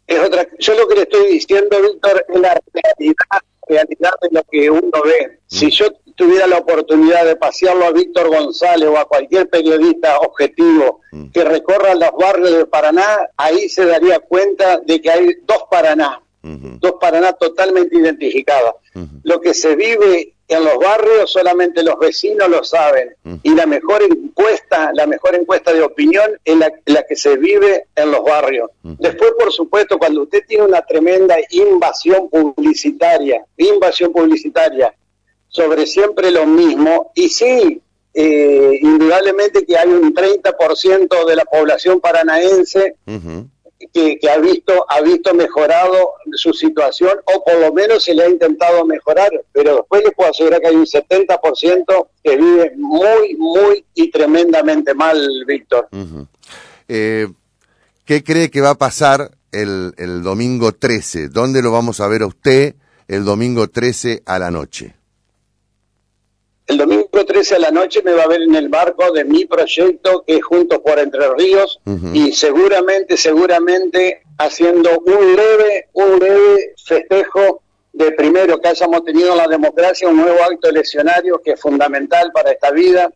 Es 0.05 0.19
otra, 0.19 0.45
yo 0.59 0.75
lo 0.75 0.87
que 0.87 0.95
le 0.95 1.01
estoy 1.01 1.33
diciendo, 1.33 1.81
Víctor, 1.81 2.25
es 2.29 2.39
la 2.39 2.61
realidad, 2.73 3.41
realidad 3.67 4.11
de 4.21 4.29
lo 4.31 4.43
que 4.51 4.69
uno 4.69 5.01
ve. 5.03 5.39
Si 5.47 5.67
mm. 5.67 5.69
yo 5.69 5.85
tuviera 6.17 6.47
la 6.47 6.57
oportunidad 6.57 7.25
de 7.25 7.35
pasearlo 7.35 7.85
a 7.85 7.91
Víctor 7.91 8.27
González 8.29 8.89
o 8.89 8.97
a 8.97 9.05
cualquier 9.05 9.47
periodista 9.49 10.17
objetivo 10.17 11.01
mm. 11.11 11.27
que 11.29 11.43
recorra 11.45 11.93
los 11.93 12.09
barrios 12.19 12.57
de 12.57 12.65
Paraná, 12.65 13.29
ahí 13.37 13.69
se 13.69 13.85
daría 13.85 14.19
cuenta 14.19 14.79
de 14.79 14.99
que 14.99 15.11
hay 15.11 15.27
dos 15.45 15.63
Paraná, 15.69 16.19
dos 16.41 16.93
Paraná 16.99 17.33
totalmente 17.33 17.97
identificados. 17.97 18.75
Lo 19.23 19.39
que 19.39 19.53
se 19.53 19.75
vive 19.75 20.33
en 20.47 20.63
los 20.63 20.77
barrios 20.79 21.31
solamente 21.31 21.83
los 21.83 21.99
vecinos 21.99 22.49
lo 22.49 22.63
saben 22.63 23.15
y 23.43 23.53
la 23.53 23.67
mejor 23.67 24.01
encuesta, 24.01 24.91
la 24.93 25.05
mejor 25.05 25.35
encuesta 25.35 25.71
de 25.71 25.83
opinión 25.83 26.31
es 26.43 26.55
la, 26.85 27.03
que 27.03 27.15
se 27.15 27.37
vive 27.37 27.85
en 27.95 28.09
los 28.11 28.23
barrios. 28.23 28.71
Después, 28.81 29.33
por 29.37 29.51
supuesto, 29.51 29.99
cuando 29.99 30.23
usted 30.23 30.43
tiene 30.47 30.65
una 30.65 30.81
tremenda 30.81 31.35
invasión 31.51 32.27
publicitaria, 32.29 33.45
invasión 33.57 34.11
publicitaria 34.11 34.91
sobre 35.57 35.87
siempre 35.87 36.29
lo 36.29 36.45
mismo. 36.45 37.11
Y 37.15 37.29
sí, 37.29 37.81
eh, 38.13 38.79
indudablemente 38.79 39.65
que 39.65 39.75
hay 39.75 39.89
un 39.89 40.13
30% 40.13 41.25
de 41.25 41.35
la 41.35 41.45
población 41.45 41.99
paranaense 41.99 42.95
que, 43.91 44.19
ha 44.29 44.37
visto 44.37 44.85
ha 44.87 45.01
visto 45.01 45.33
mejorado 45.33 46.13
su 46.33 46.53
situación 46.53 47.13
o 47.25 47.43
por 47.43 47.59
lo 47.59 47.73
menos 47.73 48.03
se 48.03 48.13
le 48.13 48.23
ha 48.23 48.29
intentado 48.29 48.85
mejorar, 48.85 49.31
pero 49.51 49.77
después 49.77 50.03
les 50.03 50.13
puedo 50.13 50.29
asegurar 50.29 50.61
que 50.61 50.67
hay 50.67 50.75
un 50.75 50.85
70% 50.85 52.07
que 52.23 52.37
vive 52.37 52.73
muy, 52.77 53.35
muy 53.35 53.83
y 53.95 54.11
tremendamente 54.11 54.93
mal, 54.93 55.17
Víctor. 55.47 55.87
eh, 56.87 57.27
¿Qué 58.05 58.23
cree 58.23 58.51
que 58.51 58.61
va 58.61 58.71
a 58.71 58.75
pasar 58.75 59.31
el, 59.51 59.93
el 59.97 60.21
domingo 60.21 60.71
13? 60.71 61.29
¿Dónde 61.29 61.63
lo 61.63 61.71
vamos 61.71 61.99
a 61.99 62.07
ver 62.07 62.21
a 62.21 62.27
usted 62.27 62.75
el 63.07 63.25
domingo 63.25 63.67
13 63.67 64.21
a 64.25 64.37
la 64.37 64.51
noche? 64.51 64.97
El 66.67 66.77
domingo 66.77 67.07
13 67.25 67.55
a 67.55 67.59
la 67.59 67.71
noche 67.71 68.01
me 68.03 68.11
va 68.11 68.23
a 68.23 68.27
ver 68.27 68.41
en 68.41 68.53
el 68.53 68.69
marco 68.69 69.13
de 69.13 69.23
mi 69.23 69.45
proyecto 69.45 70.25
que 70.27 70.35
es 70.35 70.43
Juntos 70.43 70.79
por 70.79 70.99
Entre 70.99 71.25
Ríos 71.33 71.79
y 72.13 72.33
seguramente, 72.33 73.15
seguramente 73.15 74.21
haciendo 74.37 74.99
un 74.99 75.35
leve, 75.35 75.87
un 75.93 76.19
leve 76.19 76.73
festejo 76.83 77.61
de 77.93 78.11
primero 78.11 78.59
que 78.59 78.67
hayamos 78.67 79.05
tenido 79.05 79.31
en 79.31 79.37
la 79.37 79.47
democracia 79.47 80.09
un 80.09 80.17
nuevo 80.17 80.43
acto 80.43 80.67
eleccionario 80.67 81.41
que 81.43 81.51
es 81.51 81.61
fundamental 81.61 82.31
para 82.33 82.51
esta 82.51 82.71
vida. 82.71 83.09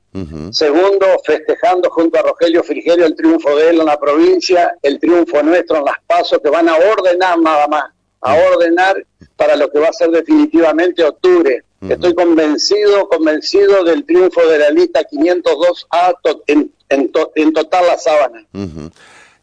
Segundo, 0.52 1.06
festejando 1.26 1.90
junto 1.90 2.20
a 2.20 2.22
Rogelio 2.22 2.64
Frigerio 2.64 3.06
el 3.06 3.18
triunfo 3.18 3.54
de 3.58 3.72
él 3.72 3.82
en 3.82 3.86
la 3.86 4.00
provincia, 4.00 4.78
el 4.82 4.98
triunfo 4.98 5.44
nuestro 5.44 5.80
en 5.80 5.86
las 5.86 5.98
pasos 6.08 6.40
que 6.42 6.50
van 6.50 6.70
a 6.70 6.78
ordenar 6.78 7.38
nada 7.38 7.68
más, 7.68 7.84
a 8.22 8.34
ordenar 8.34 9.06
para 9.36 9.58
lo 9.58 9.70
que 9.70 9.80
va 9.80 9.90
a 9.90 9.94
ser 9.94 10.10
definitivamente 10.10 11.04
octubre 11.04 11.66
Estoy 11.82 12.14
convencido, 12.14 13.08
convencido 13.10 13.84
del 13.84 14.06
triunfo 14.06 14.46
de 14.48 14.60
la 14.60 14.70
lista 14.70 15.02
502A 15.02 16.16
en, 16.48 16.72
en, 16.90 17.54
total 17.54 17.88
la 17.88 17.98
sábana. 17.98 18.46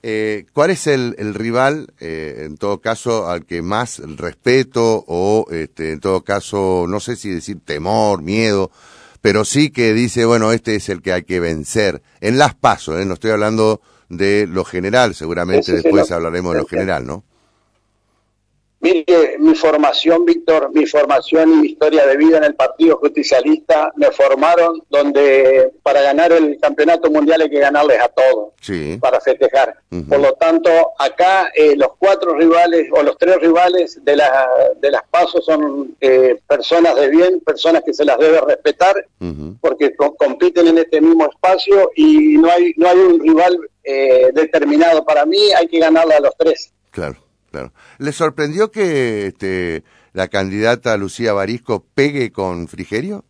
Eh, 0.04 0.47
¿Cuál 0.52 0.71
es 0.71 0.87
el, 0.87 1.35
rival, 1.35 1.88
eh, 1.99 2.45
en 2.45 2.57
todo 2.57 2.80
caso, 2.80 3.28
al 3.28 3.45
que 3.45 3.61
más 3.62 3.99
respeto 3.99 5.04
o, 5.09 5.47
este, 5.50 5.92
en 5.92 6.00
todo 6.00 6.23
caso, 6.23 6.87
no 6.88 7.00
sé 7.00 7.16
si 7.16 7.30
decir 7.30 7.59
temor, 7.64 8.23
miedo, 8.23 8.71
pero 9.21 9.45
sí 9.45 9.71
que 9.71 9.92
dice, 9.92 10.25
bueno, 10.25 10.52
este 10.52 10.76
es 10.76 10.88
el 10.88 11.02
que 11.02 11.12
hay 11.12 11.25
que 11.25 11.40
vencer? 11.40 12.02
En 12.21 12.38
las 12.38 12.54
pasos, 12.54 13.00
¿eh? 13.00 13.04
no 13.04 13.14
estoy 13.14 13.33
hablando 13.33 13.80
de 14.09 14.47
lo 14.47 14.64
general, 14.64 15.16
seguramente 15.16 15.73
después 15.73 16.12
hablaremos 16.12 16.54
de 16.54 16.61
lo 16.61 16.66
general, 16.66 17.04
¿no? 17.04 17.25
Mire, 18.81 19.39
mi 19.39 19.55
formación, 19.57 20.25
Víctor, 20.25 20.71
mi 20.73 20.87
formación 20.87 21.53
y 21.53 21.57
mi 21.57 21.69
historia 21.69 22.07
de 22.07 22.17
vida 22.17 22.39
en 22.39 22.45
el 22.45 22.55
Partido 22.55 22.99
Justicialista 22.99 23.93
me 23.97 24.11
formaron 24.13 24.83
donde 24.89 25.73
para 25.83 26.01
ganar 26.01 26.31
el 26.31 26.59
campeonato 26.61 27.11
mundial 27.11 27.41
hay 27.41 27.51
que 27.51 27.59
ganarles 27.59 28.01
a 28.01 28.09
todos 28.09 28.53
para 29.01 29.21
festejar. 29.21 29.75
Por 30.09 30.21
lo 30.21 30.33
tanto, 30.35 30.71
acá 30.99 31.51
eh, 31.55 31.75
los 31.77 31.89
cuatro 31.99 32.35
rivales 32.35 32.89
o 32.93 33.03
los 33.03 33.19
tres 33.19 33.39
rivales 33.41 33.99
de, 34.05 34.15
la, 34.15 34.49
de 34.81 34.91
las 34.93 35.03
pasos 35.11 35.45
son 35.45 35.97
eh, 36.01 36.41
personas 36.47 36.95
de 36.95 37.09
bien, 37.09 37.41
personas 37.41 37.83
que 37.85 37.93
se 37.93 38.05
las 38.05 38.19
debe 38.19 38.41
respetar 38.43 38.95
porque 39.61 39.97
compiten 39.97 40.69
en 40.69 40.79
este 40.79 41.01
mismo 41.01 41.29
espacio 41.29 41.91
y 41.97 42.39
no 42.39 42.49
hay, 42.51 42.73
no 42.77 42.89
hay 42.89 42.99
un 42.99 43.21
rival 43.21 43.59
eh, 43.83 44.31
determinado 44.33 45.05
para 45.05 45.27
mí, 45.27 45.51
hay 45.57 45.67
que 45.67 45.81
ganarle 45.81 46.15
a 46.15 46.21
los 46.21 46.37
tres. 46.37 46.73
Claro. 46.91 47.17
¿Le 47.99 48.12
sorprendió 48.12 48.71
que 48.71 49.27
este, 49.29 49.85
la 50.12 50.29
candidata 50.29 50.97
Lucía 50.97 51.33
Barisco 51.33 51.85
pegue 51.95 52.33
con 52.33 52.69
Frigerio? 52.69 53.25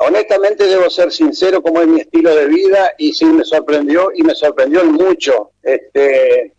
Honestamente 0.00 0.64
debo 0.64 0.88
ser 0.90 1.10
sincero 1.10 1.60
como 1.60 1.80
es 1.80 1.88
mi 1.88 2.00
estilo 2.00 2.34
de 2.34 2.46
vida 2.46 2.92
y 2.98 3.12
sí 3.12 3.24
me 3.24 3.44
sorprendió 3.44 4.10
y 4.14 4.22
me 4.22 4.34
sorprendió 4.34 4.84
mucho, 4.84 5.50
este, 5.60 6.54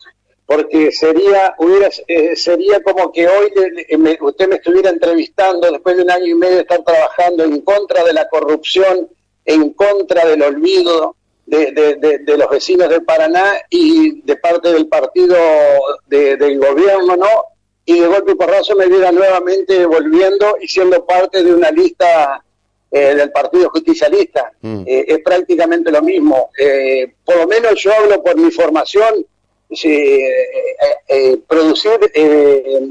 porque 0.46 0.92
sería 0.92 1.56
hubiera 1.58 1.90
eh, 2.08 2.36
sería 2.36 2.84
como 2.84 3.14
que 3.14 3.28
hoy 3.30 3.50
usted 4.20 4.50
me 4.50 4.56
estuviera 4.56 4.90
entrevistando 4.90 5.72
después 5.72 5.96
de 5.96 6.04
un 6.04 6.12
año 6.12 6.26
y 6.26 6.34
medio 6.34 6.56
de 6.56 6.62
estar 6.64 6.84
trabajando 6.84 7.46
en 7.46 7.62
contra 7.62 8.04
de 8.04 8.12
la 8.12 8.28
corrupción, 8.28 9.08
en 9.46 9.74
contra 9.74 10.26
del 10.26 10.42
olvido, 10.42 11.16
de, 11.50 12.20
de, 12.26 12.38
los 12.38 12.50
vecinos 12.50 12.90
del 12.90 13.04
Paraná 13.04 13.54
y 13.70 14.22
de 14.22 14.36
parte 14.38 14.72
del 14.72 14.88
partido 14.88 15.36
del 16.08 16.60
gobierno, 16.60 17.16
¿no? 17.16 17.30
Y 17.86 18.00
de 18.00 18.08
golpe 18.08 18.34
y 18.34 18.36
porrazo 18.36 18.76
me 18.76 18.88
viera 18.88 19.12
nuevamente 19.12 19.86
volviendo 19.86 20.58
y 20.62 20.68
siendo 20.68 21.06
parte 21.06 21.44
de 21.44 21.54
una 21.54 21.72
lista 21.72 22.44
eh, 22.92 23.16
del 23.16 23.32
Partido 23.32 23.70
Justicialista. 23.70 24.52
Mm. 24.62 24.84
Eh, 24.86 25.06
es 25.08 25.20
prácticamente 25.20 25.92
lo 25.92 26.02
mismo. 26.02 26.50
Eh, 26.60 27.14
por 27.24 27.38
lo 27.38 27.48
menos 27.48 27.82
yo 27.82 27.94
hablo 27.94 28.22
por 28.24 28.36
mi 28.38 28.52
formación, 28.52 29.26
producir 31.48 32.00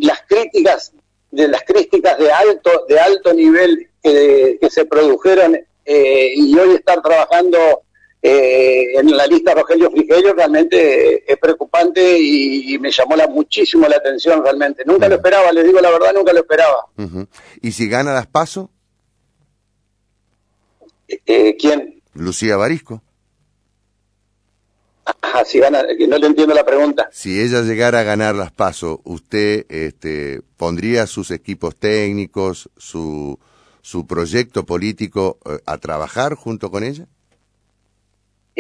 las 0.01 0.23
críticas 0.29 0.93
de 1.33 1.49
las 1.49 1.63
críticas 1.65 2.17
de 2.19 2.31
alto 2.31 2.87
de 2.89 3.01
alto 3.01 3.35
nivel 3.35 3.89
que 4.01 4.71
se 4.71 4.85
produjeron 4.85 5.59
y 5.85 6.57
hoy 6.57 6.77
estar 6.77 7.03
trabajando 7.03 7.83
eh, 8.21 8.99
en 8.99 9.17
la 9.17 9.27
lista 9.27 9.55
Rogelio 9.55 9.91
Frigerio 9.91 10.35
realmente 10.35 11.31
es 11.31 11.39
preocupante 11.39 12.19
y, 12.19 12.77
me 12.79 12.91
llamó 12.91 13.15
la, 13.15 13.29
muchísimo 13.29 13.87
la 13.89 13.97
atención 13.97 14.43
realmente. 14.43 14.83
Nunca 14.85 15.09
lo 15.09 15.17
esperaba, 15.17 15.53
les 15.53 15.65
digo 15.65 15.81
la 15.81 15.91
verdad, 15.91 16.13
nunca 16.15 16.33
lo 16.33 16.41
esperaba. 16.41 16.87
¿Y 17.63 17.73
si 17.73 17.89
gana 17.89 18.13
las 18.13 18.27
PASO? 18.27 18.71
Eh, 21.07 21.21
eh, 21.27 21.57
¿Quién? 21.59 22.03
Lucía 22.15 22.57
Barisco. 22.57 23.03
Si 25.47 25.59
gana, 25.59 25.83
no 25.83 26.19
le 26.19 26.27
entiendo 26.27 26.55
la 26.55 26.67
pregunta. 26.67 27.09
Si 27.13 27.41
ella 27.41 27.63
llegara 27.63 28.01
a 28.01 28.03
ganar 28.03 28.35
las 28.35 28.53
PASO, 28.53 29.01
¿usted 29.05 29.65
este, 29.71 30.43
pondría 30.57 31.07
sus 31.07 31.31
equipos 31.31 31.77
técnicos, 31.77 32.69
su, 32.77 33.39
su 33.81 34.07
proyecto 34.07 34.67
político 34.67 35.39
a 35.65 35.79
trabajar 35.79 36.35
junto 36.35 36.71
con 36.71 36.85
ella? 36.85 37.07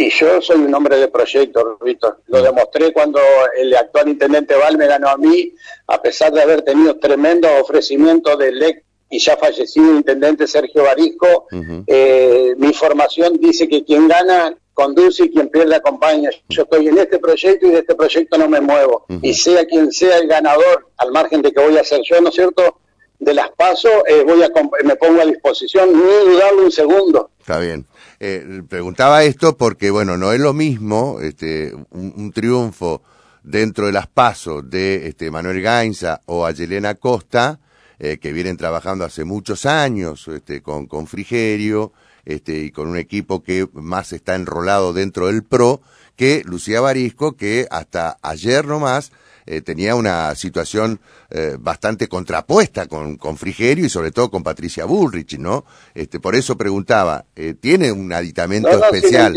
Y 0.00 0.10
yo 0.10 0.40
soy 0.40 0.58
un 0.60 0.72
hombre 0.72 0.96
de 0.96 1.08
proyecto, 1.08 1.76
Víctor. 1.84 2.20
Lo 2.28 2.40
demostré 2.40 2.92
cuando 2.92 3.18
el 3.56 3.74
actual 3.74 4.08
intendente 4.08 4.54
Val 4.54 4.78
me 4.78 4.86
ganó 4.86 5.08
a 5.08 5.16
mí, 5.16 5.52
a 5.88 6.00
pesar 6.00 6.32
de 6.32 6.40
haber 6.40 6.62
tenido 6.62 7.00
tremendo 7.00 7.48
ofrecimiento 7.60 8.36
del 8.36 8.62
ex 8.62 8.82
y 9.10 9.18
ya 9.18 9.36
fallecido 9.36 9.92
intendente 9.96 10.46
Sergio 10.46 10.84
Barisco. 10.84 11.48
Eh, 11.88 12.54
mi 12.58 12.72
formación 12.74 13.38
dice 13.40 13.68
que 13.68 13.84
quien 13.84 14.06
gana 14.06 14.56
conduce 14.72 15.24
y 15.24 15.30
quien 15.32 15.48
pierde 15.48 15.74
acompaña. 15.74 16.30
Yo 16.48 16.62
estoy 16.62 16.86
en 16.86 16.98
este 16.98 17.18
proyecto 17.18 17.66
y 17.66 17.70
de 17.70 17.78
este 17.80 17.96
proyecto 17.96 18.38
no 18.38 18.48
me 18.48 18.60
muevo. 18.60 19.04
Y 19.20 19.34
sea 19.34 19.66
quien 19.66 19.90
sea 19.90 20.18
el 20.18 20.28
ganador, 20.28 20.90
al 20.98 21.10
margen 21.10 21.42
de 21.42 21.50
que 21.50 21.60
voy 21.60 21.76
a 21.76 21.82
ser 21.82 22.02
yo, 22.08 22.20
¿no 22.20 22.28
es 22.28 22.36
cierto? 22.36 22.78
De 23.18 23.34
las 23.34 23.50
pasos, 23.50 23.90
eh, 24.06 24.22
voy 24.24 24.44
a 24.44 24.50
me 24.84 24.94
pongo 24.94 25.22
a 25.22 25.24
disposición, 25.24 25.92
ni 25.92 26.32
dudarlo 26.32 26.62
un 26.62 26.70
segundo. 26.70 27.30
Está 27.40 27.58
bien. 27.58 27.84
Eh, 28.20 28.62
preguntaba 28.68 29.22
esto 29.22 29.56
porque, 29.56 29.90
bueno, 29.90 30.16
no 30.16 30.32
es 30.32 30.40
lo 30.40 30.52
mismo 30.52 31.18
este, 31.20 31.72
un, 31.90 32.32
triunfo 32.32 33.02
dentro 33.44 33.86
de 33.86 33.92
las 33.92 34.08
pasos 34.08 34.68
de 34.68 35.06
este, 35.06 35.30
Manuel 35.30 35.62
Gainza 35.62 36.20
o 36.26 36.44
a 36.44 36.50
Yelena 36.50 36.94
Costa, 36.94 37.60
eh, 38.00 38.18
que 38.18 38.32
vienen 38.32 38.56
trabajando 38.56 39.04
hace 39.04 39.24
muchos 39.24 39.66
años 39.66 40.26
este, 40.28 40.62
con, 40.62 40.86
con 40.86 41.06
Frigerio 41.06 41.92
este, 42.24 42.58
y 42.58 42.70
con 42.72 42.88
un 42.88 42.96
equipo 42.96 43.42
que 43.42 43.68
más 43.72 44.12
está 44.12 44.34
enrolado 44.34 44.92
dentro 44.92 45.28
del 45.28 45.44
PRO, 45.44 45.80
que 46.16 46.42
Lucía 46.44 46.80
Barisco, 46.80 47.36
que 47.36 47.68
hasta 47.70 48.18
ayer 48.22 48.66
nomás 48.66 49.12
eh, 49.50 49.62
tenía 49.62 49.94
una 49.94 50.34
situación 50.34 51.00
eh, 51.30 51.56
bastante 51.58 52.06
contrapuesta 52.06 52.86
con, 52.86 53.16
con, 53.16 53.38
Frigerio 53.38 53.86
y 53.86 53.88
sobre 53.88 54.10
todo 54.10 54.30
con 54.30 54.42
Patricia 54.42 54.84
Bullrich, 54.84 55.38
¿no? 55.38 55.64
Este, 55.94 56.20
por 56.20 56.34
eso 56.34 56.58
preguntaba, 56.58 57.24
eh, 57.34 57.54
¿tiene 57.58 57.90
un 57.90 58.12
aditamento 58.12 58.68
especial? 58.68 59.34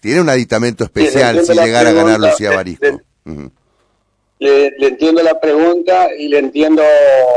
¿Tiene 0.00 0.20
un 0.22 0.30
aditamento 0.30 0.84
especial 0.84 1.44
si 1.44 1.52
llegara 1.52 1.90
a 1.90 1.92
ganar 1.92 2.20
Lucía 2.20 2.52
Barisco? 2.52 3.02
Le, 4.38 4.74
entiendo 4.78 5.22
la 5.22 5.38
pregunta 5.38 6.08
y 6.18 6.28
le 6.28 6.38
entiendo 6.38 6.82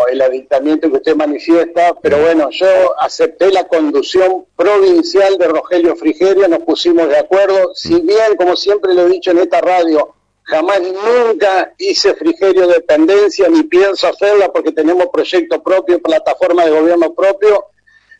el 0.10 0.22
aditamiento 0.22 0.90
que 0.90 0.98
usted 0.98 1.16
manifiesta, 1.16 1.94
pero 2.02 2.22
bueno, 2.22 2.50
yo 2.52 2.68
acepté 3.02 3.52
la 3.52 3.68
conducción 3.68 4.46
provincial 4.56 5.38
de 5.38 5.48
Rogelio 5.48 5.96
Frigerio, 5.98 6.48
nos 6.48 6.60
pusimos 6.60 7.10
de 7.10 7.18
acuerdo, 7.18 7.72
si 7.76 8.00
bien, 8.02 8.38
como 8.38 8.56
siempre 8.56 8.94
lo 8.94 9.08
he 9.08 9.10
dicho 9.10 9.32
en 9.32 9.40
esta 9.40 9.60
radio, 9.60 10.16
Jamás 10.48 10.80
nunca 10.82 11.74
hice 11.78 12.14
frigerio 12.14 12.68
dependencia 12.68 13.50
ni 13.50 13.64
pienso 13.64 14.08
hacerla 14.08 14.50
porque 14.50 14.72
tenemos 14.72 15.08
proyecto 15.12 15.62
propio, 15.62 16.02
plataforma 16.02 16.64
de 16.64 16.72
gobierno 16.72 17.14
propio. 17.14 17.66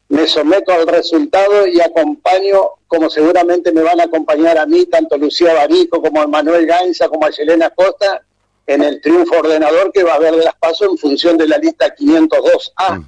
Me 0.10 0.28
someto 0.28 0.74
al 0.74 0.88
resultado 0.88 1.66
y 1.68 1.80
acompaño, 1.80 2.60
como 2.88 3.10
seguramente 3.10 3.72
me 3.72 3.82
van 3.82 4.02
a 4.02 4.06
acompañar 4.06 4.58
a 4.58 4.66
mí, 4.66 4.86
tanto 4.88 5.18
Lucía 5.18 5.54
Barico 5.54 6.02
como 6.02 6.28
Manuel 6.28 6.66
Gainza, 6.66 7.08
como 7.08 7.26
a 7.26 7.30
Yelena 7.30 7.70
Costa, 7.70 8.22
en 8.66 8.84
el 8.84 9.00
triunfo 9.00 9.38
ordenador 9.38 9.92
que 9.94 10.04
va 10.04 10.14
a 10.14 10.16
haber 10.16 10.36
de 10.36 10.44
las 10.44 10.56
pasos 10.56 10.90
en 10.92 10.98
función 10.98 11.38
de 11.38 11.48
la 11.48 11.58
lista 11.58 11.96
502A. 11.96 13.08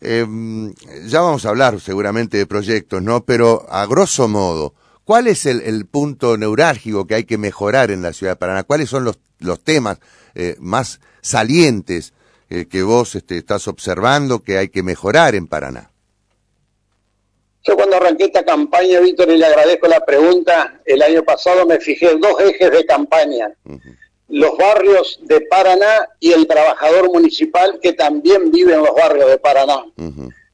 Em, 0.00 0.72
ya 1.06 1.22
vamos 1.22 1.44
a 1.44 1.48
hablar 1.48 1.80
seguramente 1.80 2.36
de 2.36 2.46
proyectos, 2.46 3.02
¿no? 3.02 3.24
Pero 3.24 3.66
a 3.68 3.86
grosso 3.86 4.28
modo, 4.28 4.74
¿cuál 5.04 5.26
es 5.26 5.46
el, 5.46 5.86
punto 5.86 6.36
neurálgico 6.36 7.06
que 7.06 7.14
hay 7.14 7.24
que 7.24 7.38
mejorar 7.38 7.90
en 7.90 8.02
la 8.02 8.12
ciudad 8.12 8.32
de 8.32 8.36
Paraná? 8.36 8.64
¿Cuáles 8.64 8.88
son 8.88 9.04
los, 9.04 9.18
los 9.38 9.62
temas 9.62 9.98
eh, 10.34 10.56
más 10.58 11.00
salientes 11.20 12.12
eh, 12.50 12.66
que 12.66 12.82
vos 12.82 13.14
este, 13.14 13.38
estás 13.38 13.68
observando 13.68 14.42
que 14.42 14.58
hay 14.58 14.68
que 14.68 14.82
mejorar 14.82 15.34
en 15.34 15.46
Paraná? 15.46 15.90
Yo 17.66 17.76
cuando 17.76 17.96
arranqué 17.96 18.24
esta 18.24 18.44
campaña, 18.44 19.00
Víctor, 19.00 19.30
y 19.30 19.38
le 19.38 19.46
agradezco 19.46 19.88
la 19.88 20.04
pregunta, 20.04 20.80
el 20.84 21.00
año 21.00 21.22
pasado 21.22 21.66
me 21.66 21.80
fijé 21.80 22.14
dos 22.16 22.38
ejes 22.40 22.70
de 22.70 22.84
campaña. 22.84 23.50
Los 24.28 24.56
barrios 24.58 25.18
de 25.22 25.40
Paraná 25.42 26.08
y 26.20 26.32
el 26.32 26.46
trabajador 26.46 27.10
municipal 27.10 27.78
que 27.80 27.94
también 27.94 28.50
vive 28.50 28.74
en 28.74 28.82
los 28.82 28.94
barrios 28.94 29.30
de 29.30 29.38
Paraná. 29.38 29.82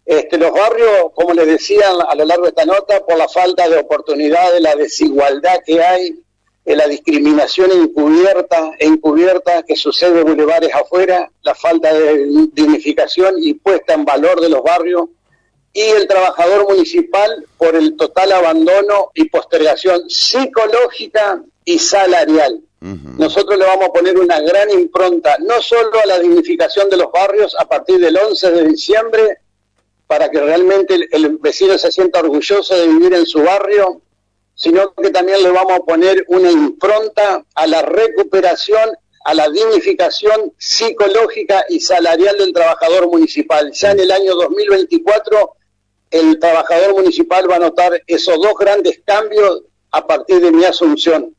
Este, 0.04 0.38
los 0.38 0.52
barrios, 0.52 1.12
como 1.14 1.34
les 1.34 1.46
decía 1.46 1.90
a 2.08 2.14
lo 2.14 2.24
largo 2.24 2.44
de 2.44 2.50
esta 2.50 2.64
nota, 2.64 3.04
por 3.04 3.16
la 3.16 3.28
falta 3.28 3.68
de 3.68 3.78
oportunidades, 3.78 4.60
la 4.60 4.74
desigualdad 4.74 5.60
que 5.64 5.82
hay, 5.82 6.20
la 6.64 6.86
discriminación 6.86 7.70
encubierta, 7.72 8.72
encubierta 8.78 9.62
que 9.62 9.76
sucede 9.76 10.20
en 10.20 10.26
bulevares 10.26 10.74
afuera, 10.74 11.30
la 11.42 11.54
falta 11.54 11.92
de 11.92 12.26
dignificación 12.52 13.34
y 13.38 13.54
puesta 13.54 13.94
en 13.94 14.04
valor 14.04 14.40
de 14.40 14.48
los 14.48 14.62
barrios, 14.62 15.08
y 15.72 15.80
el 15.80 16.08
trabajador 16.08 16.68
municipal 16.68 17.46
por 17.56 17.76
el 17.76 17.96
total 17.96 18.32
abandono 18.32 19.10
y 19.14 19.28
postergación 19.28 20.08
psicológica 20.10 21.42
y 21.64 21.78
salarial. 21.78 22.60
Nosotros 22.80 23.58
le 23.58 23.66
vamos 23.66 23.88
a 23.88 23.92
poner 23.92 24.18
una 24.18 24.40
gran 24.40 24.70
impronta, 24.70 25.36
no 25.40 25.60
solo 25.60 26.00
a 26.02 26.06
la 26.06 26.18
dignificación 26.18 26.88
de 26.88 26.96
los 26.96 27.12
barrios 27.12 27.54
a 27.58 27.68
partir 27.68 27.98
del 27.98 28.16
11 28.16 28.50
de 28.50 28.64
diciembre, 28.68 29.38
para 30.10 30.28
que 30.28 30.40
realmente 30.40 30.98
el, 31.12 31.38
vecino 31.38 31.78
se 31.78 31.92
sienta 31.92 32.18
orgulloso 32.18 32.76
de 32.76 32.88
vivir 32.88 33.14
en 33.14 33.26
su 33.26 33.44
barrio, 33.44 34.02
sino 34.56 34.92
que 34.92 35.10
también 35.10 35.40
le 35.40 35.52
vamos 35.52 35.74
a 35.74 35.84
poner 35.84 36.24
una 36.26 36.50
impronta 36.50 37.44
a 37.54 37.66
la 37.68 37.82
recuperación, 37.82 38.90
a 39.24 39.34
la 39.34 39.48
dignificación 39.48 40.52
psicológica 40.58 41.64
y 41.68 41.78
salarial 41.78 42.36
del 42.38 42.52
trabajador 42.52 43.06
municipal. 43.06 43.70
Ya 43.70 43.92
en 43.92 44.00
el 44.00 44.10
año 44.10 44.34
2024 44.34 45.52
el 46.10 46.40
trabajador 46.40 46.92
municipal 46.94 47.48
va 47.48 47.54
a 47.54 47.60
notar 47.60 48.02
esos 48.08 48.34
dos 48.42 48.54
grandes 48.58 49.02
cambios 49.04 49.62
a 49.92 50.08
partir 50.08 50.40
de 50.40 50.50
mi 50.50 50.64
asunción. 50.64 51.36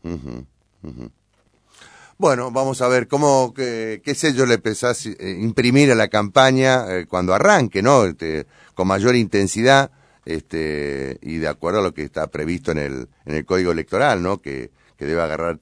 Bueno, 2.18 2.52
vamos 2.52 2.82
a 2.82 2.88
ver 2.88 3.10
cómo, 3.10 3.54
qué, 3.54 4.02
qué 4.06 4.16
sello 4.16 4.46
le 4.46 4.60
pensás 4.60 5.08
eh, 5.08 5.16
imprimir 5.42 5.92
a 5.92 5.96
la 5.96 6.08
campaña 6.08 6.86
eh, 6.88 7.06
cuando 7.06 7.34
arranque, 7.34 7.82
¿no? 7.82 8.06
Este, 8.06 8.46
con 8.74 8.88
mayor 8.88 9.16
intensidad 9.16 9.92
este, 10.26 11.18
y 11.22 11.38
de 11.38 11.48
acuerdo 11.48 11.80
a 11.80 11.84
lo 11.84 11.94
que 11.94 12.04
está 12.04 12.28
previsto 12.28 12.72
en 12.72 12.78
el, 12.78 13.08
en 13.26 13.36
el 13.36 13.46
Código 13.46 13.72
Electoral, 13.72 14.22
¿no? 14.22 14.40
Que, 14.40 14.72
que 14.98 15.06
debe 15.06 15.22
agarrar, 15.22 15.60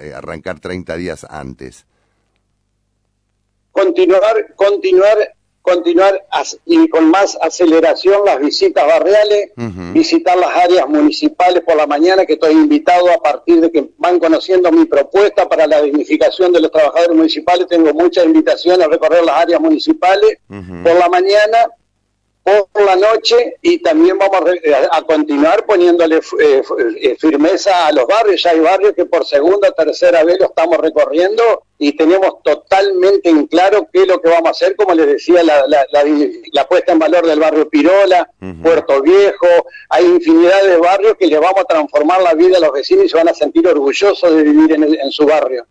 eh, 0.00 0.12
arrancar 0.14 0.60
30 0.60 0.96
días 0.96 1.26
antes. 1.28 1.86
Continuar, 3.72 4.54
continuar 4.54 5.16
continuar 5.62 6.20
y 6.66 6.88
con 6.88 7.08
más 7.08 7.38
aceleración 7.40 8.24
las 8.26 8.40
visitas 8.40 8.84
barriales, 8.84 9.52
visitar 9.92 10.36
las 10.36 10.50
áreas 10.56 10.88
municipales 10.88 11.62
por 11.64 11.76
la 11.76 11.86
mañana, 11.86 12.26
que 12.26 12.34
estoy 12.34 12.52
invitado 12.52 13.10
a 13.10 13.22
partir 13.22 13.60
de 13.60 13.70
que 13.70 13.90
van 13.96 14.18
conociendo 14.18 14.70
mi 14.72 14.84
propuesta 14.84 15.48
para 15.48 15.66
la 15.66 15.80
dignificación 15.80 16.52
de 16.52 16.60
los 16.60 16.72
trabajadores 16.72 17.16
municipales. 17.16 17.68
Tengo 17.68 17.94
muchas 17.94 18.24
invitaciones 18.24 18.86
a 18.86 18.90
recorrer 18.90 19.24
las 19.24 19.36
áreas 19.36 19.60
municipales 19.60 20.38
por 20.48 20.94
la 20.98 21.08
mañana 21.08 21.68
por 22.44 22.84
la 22.84 22.96
noche 22.96 23.56
y 23.62 23.78
también 23.78 24.18
vamos 24.18 24.40
a, 24.90 25.02
continuar 25.02 25.64
poniéndole 25.64 26.16
eh, 26.16 26.62
eh, 27.00 27.16
firmeza 27.18 27.86
a 27.86 27.92
los 27.92 28.06
barrios. 28.06 28.42
Ya 28.42 28.50
hay 28.50 28.60
barrios 28.60 28.94
que 28.94 29.04
por 29.04 29.24
segunda 29.24 29.68
o 29.68 29.72
tercera 29.72 30.24
vez 30.24 30.38
lo 30.40 30.46
estamos 30.46 30.78
recorriendo 30.78 31.42
y 31.78 31.96
tenemos 31.96 32.42
totalmente 32.42 33.28
en 33.28 33.46
claro 33.46 33.88
qué 33.92 34.02
es 34.02 34.08
lo 34.08 34.20
que 34.20 34.28
vamos 34.28 34.48
a 34.48 34.50
hacer, 34.50 34.74
como 34.74 34.94
les 34.94 35.06
decía, 35.06 35.42
la, 35.44 35.64
la, 35.66 36.68
puesta 36.68 36.92
en 36.92 36.98
valor 36.98 37.26
del 37.26 37.38
barrio 37.38 37.68
Pirola, 37.68 38.28
Puerto 38.62 39.02
Viejo. 39.02 39.46
Hay 39.88 40.04
infinidad 40.06 40.64
de 40.64 40.76
barrios 40.78 41.14
que 41.18 41.26
le 41.28 41.38
vamos 41.38 41.60
a 41.60 41.64
transformar 41.64 42.22
la 42.22 42.34
vida 42.34 42.56
a 42.56 42.60
los 42.60 42.72
vecinos 42.72 43.04
y 43.04 43.08
se 43.08 43.16
van 43.16 43.28
a 43.28 43.34
sentir 43.34 43.66
orgullosos 43.66 44.34
de 44.34 44.42
vivir 44.42 44.72
en, 44.72 44.82
en 44.82 45.10
su 45.12 45.26
barrio. 45.26 45.66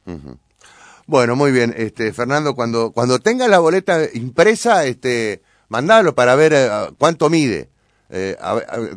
Bueno, 1.05 1.35
muy 1.35 1.51
bien, 1.51 1.73
este 1.75 2.13
Fernando, 2.13 2.55
cuando 2.55 2.91
cuando 2.91 3.19
tenga 3.19 3.47
la 3.49 3.59
boleta 3.59 3.99
impresa, 4.13 4.85
este 4.85 5.41
mandalo 5.71 6.13
para 6.13 6.35
ver 6.35 6.51
eh, 6.53 6.69
cuánto 6.99 7.29
mide. 7.29 7.69
Eh, 8.09 8.35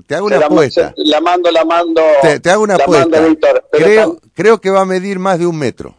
te 0.08 0.16
hago 0.16 0.26
una 0.26 0.38
apuesta. 0.38 0.92
La 0.96 1.20
mando, 1.20 1.48
la 1.52 1.64
mando. 1.64 2.02
Te, 2.42 2.50
hago 2.50 2.64
una 2.64 2.74
apuesta. 2.74 3.22
creo, 3.70 4.18
creo 4.34 4.60
que 4.60 4.70
va 4.70 4.80
a 4.80 4.84
medir 4.84 5.20
más 5.20 5.38
de 5.38 5.46
un 5.46 5.56
metro. 5.56 5.94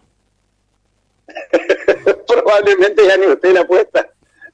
Probablemente 2.27 3.07
ya 3.07 3.15
ni 3.15 3.27
usted 3.27 3.53
la 3.53 3.61
apuesta. 3.61 4.05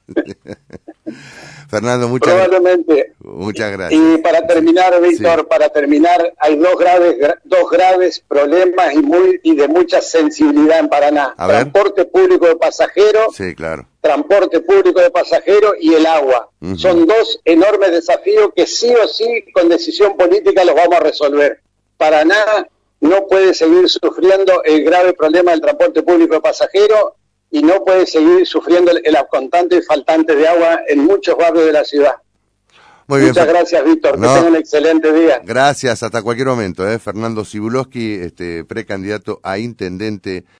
Fernando, 1.72 2.06
muchas, 2.06 2.34
Probablemente. 2.34 3.14
muchas 3.20 3.72
gracias. 3.72 3.98
Y 3.98 4.18
para 4.18 4.46
terminar, 4.46 5.00
Víctor, 5.00 5.48
para 5.48 5.70
terminar, 5.70 6.34
hay 6.38 6.56
dos 6.56 6.76
graves, 6.78 7.16
dos 7.44 7.70
graves 7.70 8.22
problemas 8.28 8.92
y, 8.92 8.98
muy, 8.98 9.40
y 9.42 9.56
de 9.56 9.68
mucha 9.68 10.02
sensibilidad 10.02 10.80
en 10.80 10.90
Paraná. 10.90 11.34
transporte 11.34 12.04
público 12.04 12.46
de 12.46 12.56
pasajeros. 12.56 13.34
Sí, 13.34 13.54
claro. 13.54 13.86
Transporte 14.02 14.60
público 14.60 15.00
de 15.00 15.10
pasajeros 15.10 15.72
y 15.80 15.94
el 15.94 16.04
agua. 16.04 16.50
Son 16.76 17.06
dos 17.06 17.40
enormes 17.46 17.90
desafíos 17.90 18.50
que 18.54 18.66
sí 18.66 18.92
o 18.94 19.08
sí, 19.08 19.42
con 19.54 19.70
decisión 19.70 20.14
política, 20.18 20.66
los 20.66 20.74
vamos 20.74 20.96
a 20.96 21.00
resolver. 21.00 21.62
Paraná 21.96 22.68
no 23.00 23.26
puede 23.28 23.54
seguir 23.54 23.88
sufriendo 23.88 24.62
el 24.64 24.84
grave 24.84 25.14
problema 25.14 25.52
del 25.52 25.62
transporte 25.62 26.02
público 26.02 26.34
de 26.34 26.42
pasajeros 26.42 27.12
y 27.52 27.62
no 27.62 27.84
puede 27.84 28.06
seguir 28.06 28.46
sufriendo 28.46 28.90
el, 28.90 29.16
constante 29.30 29.82
faltante 29.82 30.34
de 30.34 30.48
agua 30.48 30.80
en 30.88 31.00
muchos 31.00 31.36
barrios 31.36 31.66
de 31.66 31.72
la 31.72 31.84
ciudad. 31.84 32.14
Muchas 33.06 33.46
gracias, 33.46 33.84
Víctor. 33.84 34.14
Que 34.14 34.20
tenga 34.20 34.42
un 34.42 34.56
excelente 34.56 35.12
día. 35.12 35.42
Gracias, 35.44 36.02
hasta 36.02 36.22
cualquier 36.22 36.48
momento. 36.48 36.88
¿eh? 36.88 36.98
Fernando 36.98 37.44
Cibulowski, 37.44 38.14
este, 38.14 38.64
precandidato 38.64 39.38
a 39.42 39.58
intendente 39.58 40.46